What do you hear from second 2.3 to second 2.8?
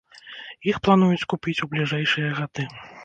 гады.